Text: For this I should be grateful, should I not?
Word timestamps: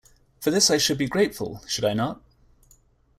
For 0.39 0.49
this 0.49 0.71
I 0.71 0.79
should 0.79 0.97
be 0.97 1.05
grateful, 1.05 1.61
should 1.67 1.85
I 1.85 1.93
not? 1.93 2.23